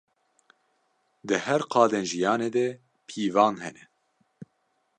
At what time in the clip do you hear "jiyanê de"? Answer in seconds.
2.09-2.67